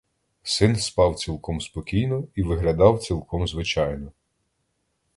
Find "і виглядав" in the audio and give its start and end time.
2.35-2.99